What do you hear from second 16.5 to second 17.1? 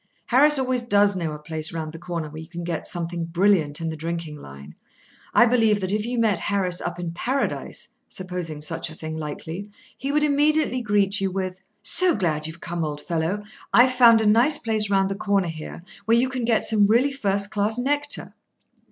some